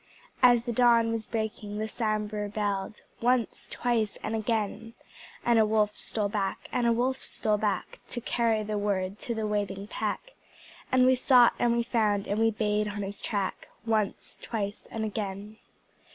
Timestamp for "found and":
11.83-12.39